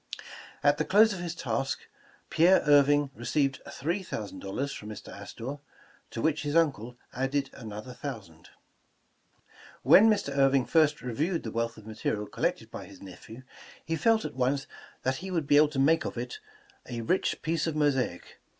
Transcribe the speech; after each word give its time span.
At 0.63 0.79
the 0.79 0.83
close 0.83 1.13
of 1.13 1.19
his 1.19 1.35
task, 1.35 1.81
Pierre 2.31 2.63
Irving 2.65 3.11
received 3.13 3.61
three 3.69 4.01
thousand 4.01 4.39
dollars 4.39 4.73
from 4.73 4.89
Mr. 4.89 5.09
Astor, 5.09 5.59
to 6.09 6.21
which 6.23 6.41
his 6.41 6.55
uncle 6.55 6.97
added 7.13 7.51
another 7.53 7.93
thousand. 7.93 8.49
When 9.83 10.09
Mr. 10.09 10.35
Irving 10.35 10.65
first 10.65 11.03
reviewed 11.03 11.43
the 11.43 11.51
wealth 11.51 11.77
of 11.77 11.85
material 11.85 12.25
collected 12.25 12.71
by 12.71 12.85
his 12.85 12.99
nephew, 12.99 13.43
he 13.85 13.95
felt 13.95 14.25
at 14.25 14.33
once 14.33 14.65
that 15.03 15.17
he 15.17 15.29
would 15.29 15.45
be 15.45 15.57
able 15.57 15.67
to 15.69 15.77
make 15.77 16.03
of 16.03 16.17
it 16.17 16.39
''a 16.89 17.07
rich 17.07 17.39
piece 17.43 17.67
of 17.67 17.75
mosaic." 17.75 18.39